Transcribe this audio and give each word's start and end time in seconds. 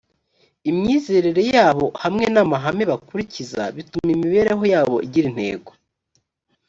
imyizerere 0.69 1.43
yabo 1.53 1.85
hamwe 2.03 2.25
n 2.33 2.37
amahame 2.43 2.83
bakurikiza 2.91 3.61
bituma 3.75 4.09
imibereho 4.15 4.63
yabo 4.73 4.95
igira 5.05 5.25
intego 5.31 5.71